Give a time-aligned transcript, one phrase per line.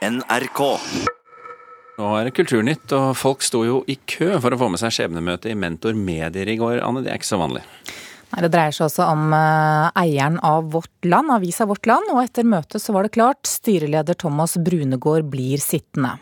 [0.00, 0.60] NRK.
[2.00, 4.94] Nå er det Kulturnytt, og folk sto jo i kø for å få med seg
[4.96, 6.78] skjebnemøtet i Mentor Medier i går.
[6.80, 7.60] Anne, det er ikke så vanlig?
[8.30, 12.22] Nei, Det dreier seg også om uh, eieren av Vårt Land, avisa Vårt Land, og
[12.22, 16.14] etter møtet så var det klart, styreleder Thomas Brunegård blir sittende.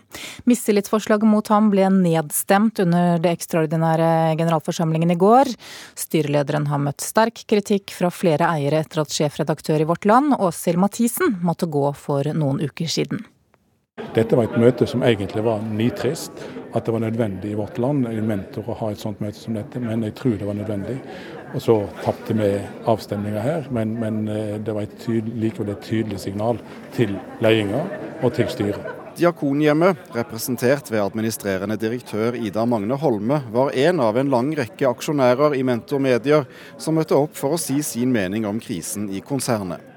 [0.49, 4.11] Mistillitsforslaget mot ham ble nedstemt under det ekstraordinære
[4.43, 5.55] generalforsamlingen i går.
[6.03, 10.83] Styrelederen har møtt sterk kritikk fra flere eiere etter at sjefredaktør i Vårt Land, Åshild
[10.83, 13.29] Mathisen, måtte gå for noen uker siden.
[14.15, 16.47] Dette var et møte som egentlig var nitrist.
[16.77, 19.55] At det var nødvendig i vårt land i mentor å ha et sånt møte som
[19.57, 20.99] dette, men jeg tror det var nødvendig.
[21.57, 22.51] Og så tapte vi
[22.93, 26.61] avstemninga her, men, men, eh, det var et tydelig, likevel et tydelig signal
[26.97, 27.89] til ledelsen
[28.21, 28.95] og til styret.
[29.19, 35.57] Diakonhjemmet, representert ved administrerende direktør Ida Magne Holme, var en av en lang rekke aksjonærer
[35.59, 36.45] i Mentor Medier
[36.79, 39.88] som møtte opp for å si sin mening om krisen i konsernet.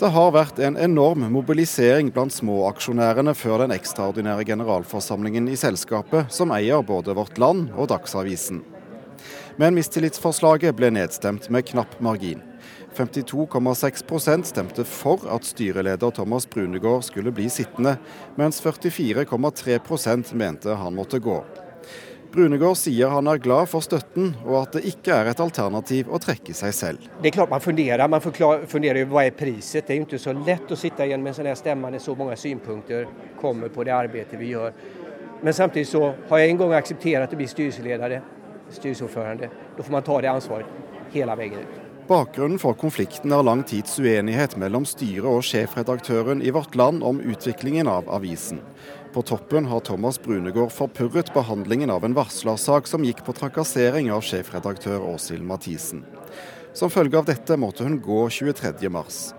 [0.00, 6.54] Det har vært en enorm mobilisering blant småaksjonærene før den ekstraordinære generalforsamlingen i selskapet, som
[6.56, 8.62] eier både Vårt Land og Dagsavisen.
[9.60, 12.40] Men mistillitsforslaget ble nedstemt med knapp margin.
[12.96, 17.98] 52,6% stemte for at styreleder Thomas Brunegård skulle bli sittende,
[18.40, 21.42] mens 44,3% mente han måtte gå.
[22.30, 26.20] Brunegård sier han er glad for støtten, og at det ikke er et alternativ å
[26.22, 27.08] trekke seg selv.
[27.18, 28.06] Det er klart man funderer.
[28.06, 29.82] Man funderer jo hva er priset.
[29.86, 32.14] Det er jo ikke så lett å sitte igjen med en sånn stemme når så
[32.18, 34.78] mange synpunkter kommer på det arbeidet vi gjør.
[35.42, 38.20] Men samtidig så har jeg en gang akseptert å bli styreleder,
[38.78, 39.54] styreordfører.
[39.76, 41.86] Da får man ta det ansvaret hele veien ut.
[42.10, 47.20] Bakgrunnen for konflikten er lang tids uenighet mellom styret og sjefredaktøren i Vårt Land om
[47.22, 48.58] utviklingen av avisen.
[49.12, 54.22] På toppen har Thomas Brunegård forpurret behandlingen av en varslersak som gikk på trakassering av
[54.22, 56.04] sjefredaktør Åshild Mathisen.
[56.74, 59.34] Som følge av dette måtte hun gå 23.3.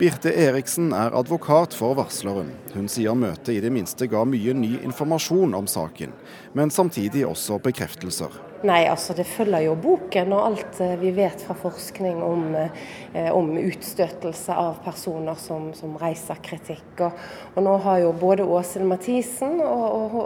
[0.00, 2.52] Birte Eriksen er advokat for varsleren.
[2.76, 6.12] Hun sier møtet i det minste ga mye ny informasjon om saken,
[6.52, 8.49] men samtidig også bekreftelser.
[8.60, 13.30] Nei, altså det følger jo boken og alt eh, vi vet fra forskning om, eh,
[13.32, 17.00] om utstøtelse av personer som, som reiser kritikk.
[17.06, 17.22] Og,
[17.54, 20.18] og, nå har jo både Åshild Mathisen og, og,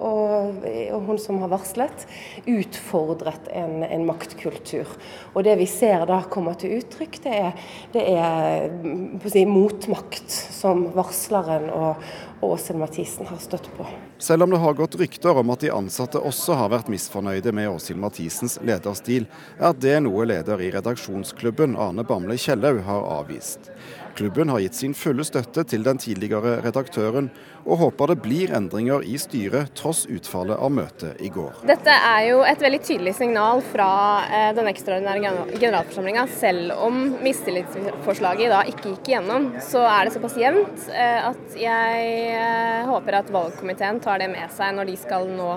[0.65, 2.09] og, hun som har varslet,
[2.51, 4.91] utfordret en, en, maktkultur.
[5.31, 10.89] Og det vi ser da kommer til uttrykk, det er, det er si, motmakt som
[10.99, 12.03] varsleren og,
[12.45, 13.87] Åshild Mathisen har støtt på.
[14.19, 17.71] Selv om det har gått rykter om at de ansatte også har vært misfornøyde med
[17.73, 19.27] Åshild Mathisens lederstil,
[19.59, 23.73] er det noe leder i redaksjonsklubben Arne Bamble Kjellaug har avvist.
[24.15, 27.31] Klubben har gitt sin fulle støtte til den tidligere redaktøren,
[27.65, 31.65] og håper det blir endringer i styret tross utfallet av møtet i går.
[31.67, 33.89] Dette er jo et veldig tydelig signal fra
[34.29, 36.27] eh, den ekstraordinære generalforsamlinga.
[36.39, 42.13] Selv om mistillitsforslaget da ikke gikk igjennom, så er det såpass jevnt eh, at jeg
[42.37, 45.51] eh, håper at valgkomiteen tar det med seg når de skal nå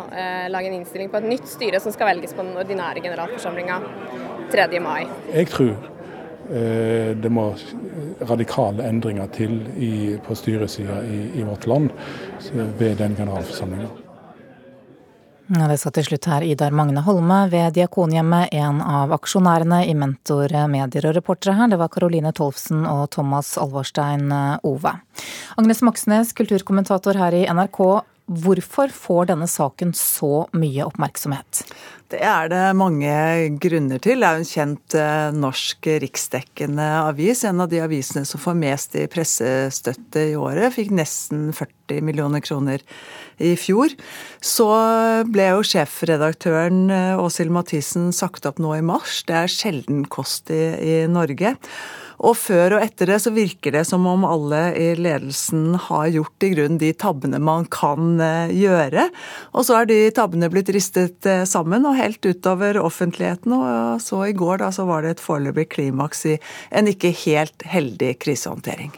[0.49, 3.81] lage en innstilling på et nytt styre som skal velges på den ordinære generalforsamlinga
[4.53, 4.67] 3.
[4.81, 5.03] mai.
[5.33, 5.75] Jeg tror
[6.47, 7.49] det må
[8.29, 11.89] radikale endringer til i, på styresida i, i, vårt land
[12.79, 13.89] ved den generalforsamlinga.
[15.47, 19.93] Ja, det sa til slutt her Idar Magne Holme ved Diakonhjemmet, en av aksjonærene i
[19.95, 21.07] Mentor Medier.
[21.07, 24.27] Og reportere her, det var Caroline Tolfsen og Thomas Alvorstein
[24.67, 24.91] Ove.
[25.55, 27.79] Agnes Moxnes, kulturkommentator her i NRK.
[28.27, 31.61] Hvorfor får denne saken så mye oppmerksomhet?
[32.11, 33.11] Det er det mange
[33.63, 34.19] grunner til.
[34.19, 37.45] Det er jo en kjent eh, norsk riksdekkende avis.
[37.47, 40.75] En av de avisene som får mest i pressestøtte i året.
[40.75, 42.83] Fikk nesten 40 millioner kroner
[43.43, 43.95] i fjor.
[44.43, 44.67] Så
[45.31, 49.21] ble jo sjefredaktøren eh, Åshild Mathisen sagt opp nå i mars.
[49.27, 51.55] Det er sjelden kost i, i Norge.
[52.17, 56.45] Og før og etter det så virker det som om alle i ledelsen har gjort
[56.47, 59.07] i grunn de tabbene man kan eh, gjøre.
[59.53, 63.53] Og så er de tabbene blitt ristet eh, sammen og helt utover offentligheten.
[63.53, 66.39] Og så i går da så var det et foreløpig klimaks i
[66.73, 68.95] en ikke helt heldig krisehåndtering.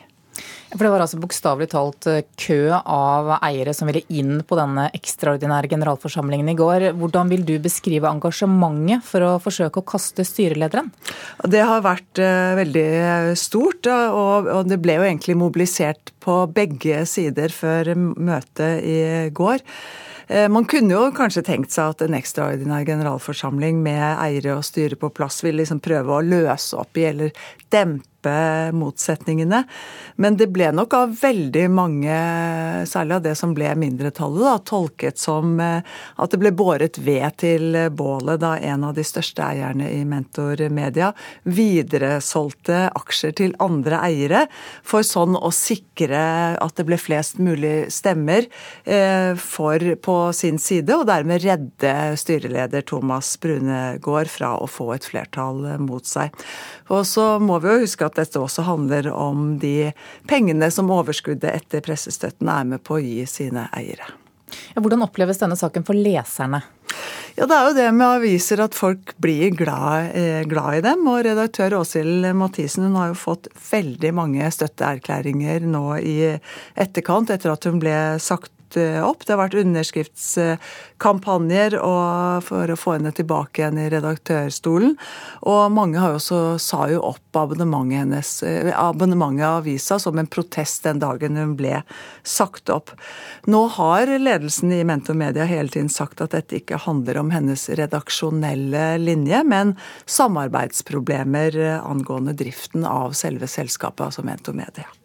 [0.70, 4.86] For Det var altså bokstavelig talt eh, kø av eiere som ville inn på denne
[4.94, 6.86] ekstraordinære generalforsamlingen i går.
[7.00, 10.92] Hvordan vil du beskrive engasjementet for å forsøke å kaste styrelederen?
[11.50, 12.86] Det har vært eh, veldig
[13.40, 19.02] stort, og det ble jo egentlig mobilisert på begge sider før møtet i
[19.34, 19.66] går.
[20.30, 25.00] Eh, man kunne jo kanskje tenkt seg at en ekstraordinær generalforsamling med eiere og styre
[25.00, 27.34] på plass vil liksom prøve å løse opp i eller
[27.74, 29.64] dempe dempe motsetningene.
[30.16, 35.18] Men det ble nok av veldig mange, særlig av det som ble mindretallet, da, tolket
[35.20, 35.82] som eh,
[36.18, 40.60] at det ble båret ved til bålet da en av de største eierne i Mentor
[40.70, 41.14] Media
[41.44, 44.46] videresolgte aksjer til andre eiere,
[44.84, 48.48] for sånn å sikre at det ble flest mulig stemmer
[48.86, 55.08] eh, for på sin side, og dermed redde styreleder Thomas Brunegård fra å få et
[55.08, 56.34] flertall mot seg.
[56.90, 59.92] Og så må vi jo huske at dette også handler om de
[60.30, 64.10] pengene som overskuddet etter pressestøtten er med på å gi sine eiere.
[64.74, 66.64] Ja, hvordan oppleves denne saken for leserne?
[67.38, 71.08] Ja, Det er jo det med aviser at folk blir glad, eh, glad, i dem.
[71.08, 76.40] Og redaktør Åshild Mathisen hun har jo fått veldig mange støtteerklæringer nå i
[76.76, 79.26] etterkant, etter at hun ble sagt Eh, opp.
[79.26, 81.72] Det har vært underskriftskampanjer
[82.46, 84.94] for å få henne tilbake igjen i redaktørstolen.
[85.50, 90.20] Og mange har jo også sa jo opp abonnementet hennes, eh, abonnementet av avisa som
[90.20, 91.84] en protest den dagen hun ble
[92.24, 92.92] sagt opp.
[93.48, 97.70] Nå har ledelsen i Mentor Media hele tiden sagt at dette ikke handler om hennes
[97.70, 104.99] redaksjonelle linje, men samarbeidsproblemer angående driften av selve selskapet, altså Mentor Media.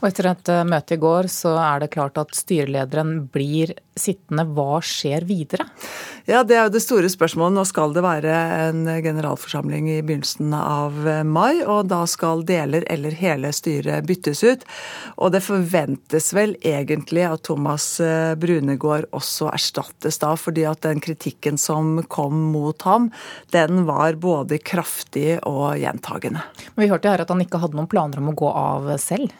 [0.00, 4.46] Og etter et eh, møte i går så er det klart at styrelederen blir sittende.
[4.56, 5.66] Hva skjer videre?
[6.24, 7.56] Ja, Det er jo det store spørsmålet.
[7.58, 8.34] Nå skal det være
[8.70, 14.64] en generalforsamling i begynnelsen av mai, og da skal deler eller hele styret byttes ut.
[15.20, 21.02] Og det forventes vel egentlig at Thomas eh, Brunegård også erstattes da, fordi at den
[21.04, 23.10] kritikken som kom mot ham,
[23.52, 26.44] den var både kraftig og gjentagende.
[26.74, 29.34] Men Vi hørte her at han ikke hadde noen planer om å gå av selv?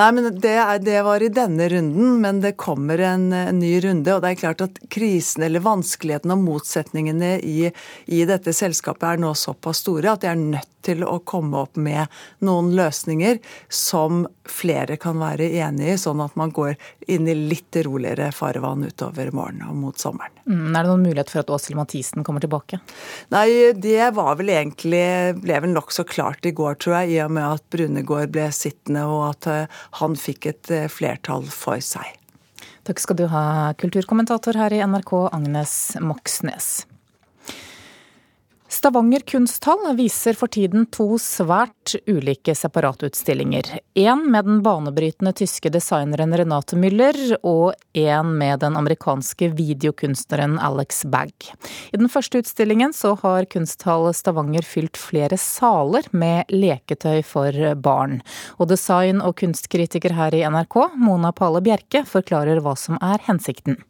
[0.00, 4.14] Nei, men det, det var i denne runden, men det kommer en, en ny runde.
[4.14, 7.68] Og det er klart at krisen eller vanskeligheten og motsetningene i,
[8.08, 11.78] i dette selskapet er nå såpass store at de er nødt til å komme opp
[11.80, 12.10] med
[12.46, 16.76] noen løsninger som flere kan være enig i, sånn at man går
[17.10, 20.34] inn i litt roligere farvann utover morgenen og mot sommeren.
[20.46, 22.80] Mm, er det noen mulighet for at Åshild Mathisen kommer tilbake?
[23.34, 25.04] Nei, det var vel egentlig
[25.40, 29.06] ble vel nokså klart i går, tror jeg, i og med at Brunegård ble sittende
[29.10, 32.16] og at eh, han fikk et eh, flertall for seg.
[32.88, 33.42] Takk skal du ha,
[33.78, 36.70] kulturkommentator her i NRK, Agnes Moxnes.
[38.70, 43.66] Stavanger kunsthall viser for tiden to svært ulike separatutstillinger.
[43.98, 51.02] Én med den banebrytende tyske designeren Renate Müller, og én med den amerikanske videokunstneren Alex
[51.02, 51.50] Bagg.
[51.90, 58.20] I den første utstillingen så har Kunsthall Stavanger fylt flere saler med leketøy for barn.
[58.62, 63.82] Og design- og kunstkritiker her i NRK, Mona Pale Bjerke, forklarer hva som er hensikten.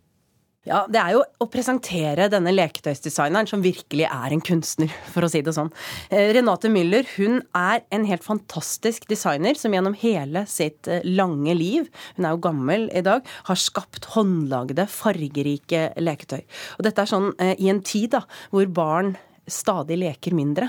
[0.69, 5.31] Ja, Det er jo å presentere denne leketøysdesigneren som virkelig er en kunstner, for å
[5.33, 5.71] si det sånn.
[6.13, 11.55] Eh, Renate Müller hun er en helt fantastisk designer som gjennom hele sitt eh, lange
[11.57, 16.45] liv, hun er jo gammel i dag, har skapt håndlagde, fargerike leketøy.
[16.77, 19.15] Og dette er sånn eh, i en tid da, hvor barn
[19.51, 20.69] stadig leker mindre,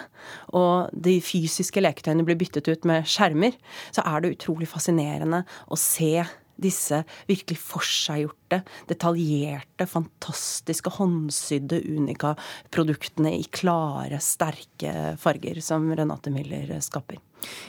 [0.56, 3.60] og de fysiske leketøyene blir byttet ut med skjermer,
[3.92, 6.24] så er det utrolig fascinerende å se
[6.62, 17.20] disse virkelig forseggjorte, detaljerte, fantastiske, håndsydde Unica-produktene i klare, sterke farger som Renate Miller skaper.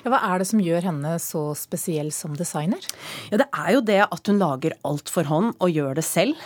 [0.04, 2.82] Ja, hva er det som gjør henne så spesiell som designer?
[3.30, 6.36] Ja, Det er jo det at hun lager alt for hånd og gjør det selv.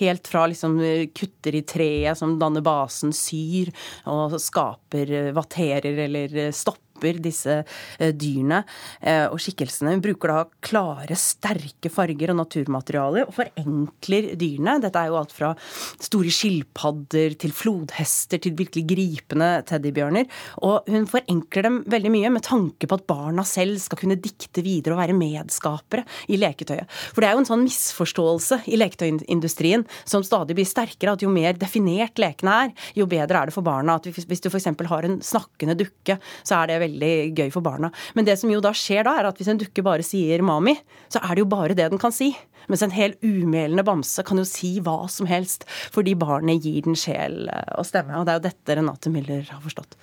[0.00, 0.78] Helt fra liksom
[1.12, 3.68] kutter i treet som danner basen, syr
[4.08, 7.64] og skaper vatterer eller stopper skaper disse
[7.98, 8.62] eh, dyrene
[9.00, 9.92] eh, og skikkelsene.
[9.94, 14.78] Hun bruker da klare, sterke farger og naturmaterialer og forenkler dyrene.
[14.82, 15.52] Dette er jo alt fra
[16.00, 20.28] store skilpadder til flodhester til virkelig gripende teddybjørner.
[20.62, 24.62] Og hun forenkler dem veldig mye med tanke på at barna selv skal kunne dikte
[24.62, 26.88] videre og være medskapere i leketøyet.
[27.12, 31.30] For det er jo en sånn misforståelse i leketøyindustrien som stadig blir sterkere, at jo
[31.32, 33.98] mer definert lekene er, jo bedre er det for barna.
[33.98, 34.68] At hvis du f.eks.
[34.92, 37.90] har en snakkende dukke, så er det veldig veldig gøy for barna.
[38.14, 40.76] Men det som jo da skjer da, er at hvis en dukke bare sier mami,
[41.12, 42.32] så er det jo bare det den kan si.
[42.72, 46.96] Mens en hel umelende bamse kan jo si hva som helst, fordi barnet gir den
[46.96, 48.16] sjel eh, og stemme.
[48.16, 49.98] Og det er jo dette Renate Miller har forstått.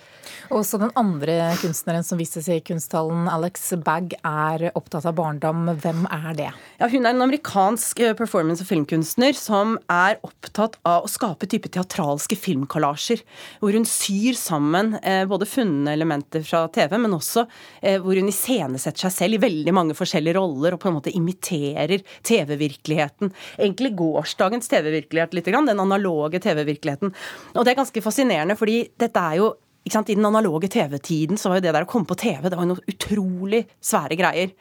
[0.54, 5.72] Også den andre kunstneren som vistes i kunsthallen, Alex Bagg, er opptatt av barndom.
[5.82, 6.52] Hvem er det?
[6.78, 11.50] Ja, hun er en amerikansk eh, performance- og filmkunstner som er opptatt av å skape
[11.50, 13.26] type teatralske filmkollasjer.
[13.64, 17.48] Hvor hun syr sammen eh, både funne elementer fra TV, men også
[17.80, 22.04] hvor hun iscenesetter seg selv i veldig mange forskjellige roller og på en måte imiterer
[22.28, 23.32] TV TV-virkeligheten.
[23.58, 27.14] Egentlig gårsdagens TV-virkelighet litt, den analoge TV-virkeligheten.
[27.56, 29.54] Og det er ganske fascinerende, fordi dette er jo
[29.86, 32.66] i den analoge TV-tiden så var jo det der å komme på TV det var
[32.68, 34.52] jo noe utrolig svære greier.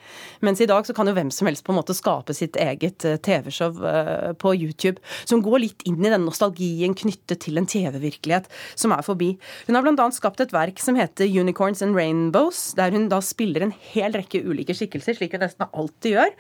[0.47, 3.05] Mens i dag så kan jo hvem som helst på en måte skape sitt eget
[3.05, 5.03] eh, TV-show eh, på YouTube.
[5.29, 8.49] Som går litt inn i den nostalgien knyttet til en TV-virkelighet
[8.79, 9.33] som er forbi.
[9.67, 10.09] Hun har bl.a.
[10.15, 14.41] skapt et verk som heter Unicorns and Rainbows, der hun da spiller en hel rekke
[14.47, 16.35] ulike skikkelser, slik hun nesten alltid gjør.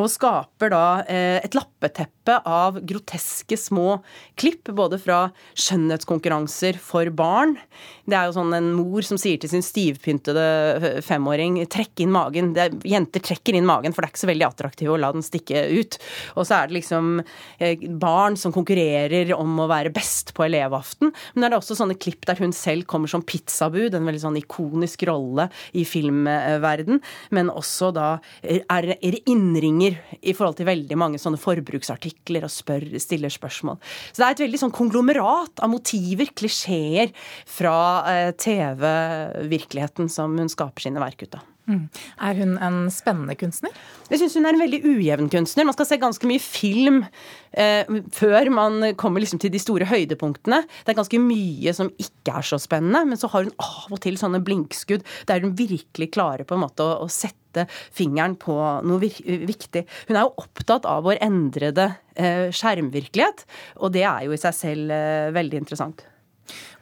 [0.00, 4.00] Og skaper da eh, et lappeteppe av groteske små
[4.40, 5.20] klipp, både fra
[5.54, 7.56] skjønnhetskonkurranser for barn.
[8.06, 12.12] Det det er jo sånn en mor som sier til sin stivpyntede femåring trekk inn
[12.14, 12.54] magen.
[12.56, 15.24] Er, jenter trekker inn magen, for det er ikke så veldig attraktivt å la den
[15.24, 15.98] stikke ut.
[16.40, 17.10] Og så er det liksom
[18.00, 21.12] barn som konkurrerer om å være best på elevaften.
[21.34, 24.40] Men det er også sånne klipp der hun selv kommer som pizzabud, en veldig sånn
[24.40, 27.02] ikonisk rolle i filmverden.
[27.36, 28.08] Men også da
[28.40, 33.76] er, er innringer i forhold til veldig mange sånne forbruksartikler og spør, stiller spørsmål.
[34.08, 37.12] Så det er et veldig sånn konglomerat av motiver, klisjeer,
[37.44, 37.76] fra
[38.46, 41.44] TV-virkeligheten som hun skaper sine verk ut av.
[41.66, 41.88] Mm.
[42.22, 43.72] Er hun en spennende kunstner?
[44.06, 45.66] Jeg syns hun er en veldig ujevn kunstner.
[45.66, 47.00] Man skal se ganske mye film
[47.50, 50.62] eh, før man kommer liksom til de store høydepunktene.
[50.62, 54.02] Det er ganske mye som ikke er så spennende, men så har hun av og
[54.04, 58.54] til sånne blinkskudd der hun virkelig klarer på en måte å, å sette fingeren på
[58.86, 59.86] noe viktig.
[60.06, 63.42] Hun er jo opptatt av vår endrede eh, skjermvirkelighet,
[63.80, 66.06] og det er jo i seg selv eh, veldig interessant.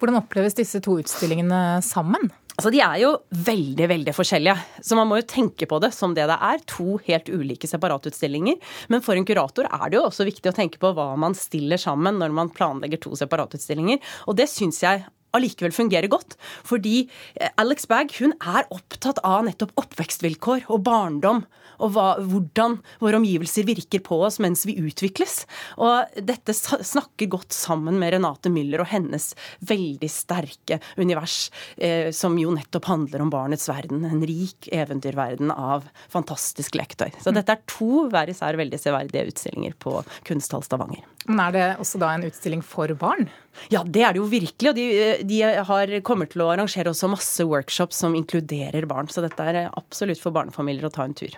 [0.01, 2.31] Hvordan oppleves disse to utstillingene sammen?
[2.55, 4.55] Altså, De er jo veldig veldig forskjellige,
[4.87, 6.61] så man må jo tenke på det som det det er.
[6.71, 8.61] To helt ulike separatutstillinger.
[8.95, 11.81] Men for en kurator er det jo også viktig å tenke på hva man stiller
[11.83, 13.99] sammen når man planlegger to separatutstillinger.
[14.31, 15.03] Og det syns jeg
[15.37, 16.39] allikevel fungerer godt.
[16.67, 17.05] Fordi
[17.41, 21.45] eh, Alex Bagg hun er opptatt av nettopp oppvekstvilkår og barndom
[21.83, 25.43] og hva, hvordan våre omgivelser virker på oss mens vi utvikles.
[25.83, 29.33] Og dette snakker godt sammen med Renate Müller og hennes
[29.67, 34.05] veldig sterke univers, eh, som jo nettopp handler om barnets verden.
[34.07, 37.11] En rik eventyrverden av fantastisk leketøy.
[37.21, 37.39] Så mm.
[37.41, 41.05] dette er to hver især veldig severdige utstillinger på Kunsthall Stavanger.
[41.27, 43.29] Men Er det også da en utstilling for barn?
[43.73, 44.71] Ja, det er det jo virkelig.
[44.71, 44.87] Og de,
[45.27, 49.11] de har, kommer til å arrangere også masse workshops som inkluderer barn.
[49.11, 51.35] Så dette er absolutt for barnefamilier å ta en tur.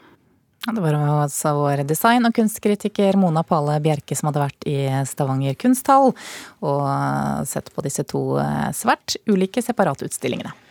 [0.66, 5.54] Det var altså vår design- og kunstkritiker Mona Pale Bjerke som hadde vært i Stavanger
[5.54, 6.10] kunsthall
[6.66, 6.86] og
[7.46, 8.22] sett på disse to
[8.74, 10.65] svært ulike separatutstillingene.